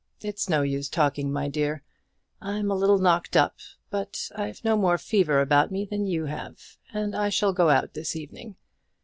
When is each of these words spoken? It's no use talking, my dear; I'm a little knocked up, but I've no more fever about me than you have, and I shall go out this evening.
It's 0.21 0.49
no 0.49 0.63
use 0.63 0.89
talking, 0.89 1.31
my 1.31 1.47
dear; 1.47 1.83
I'm 2.41 2.71
a 2.71 2.75
little 2.75 2.97
knocked 2.97 3.37
up, 3.37 3.57
but 3.91 4.31
I've 4.35 4.65
no 4.65 4.75
more 4.75 4.97
fever 4.97 5.39
about 5.41 5.69
me 5.69 5.85
than 5.85 6.07
you 6.07 6.25
have, 6.25 6.79
and 6.91 7.13
I 7.15 7.29
shall 7.29 7.53
go 7.53 7.69
out 7.69 7.93
this 7.93 8.15
evening. 8.15 8.55